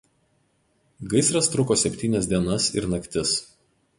[1.11, 3.37] Gaisras truko septynias dienas ir naktis.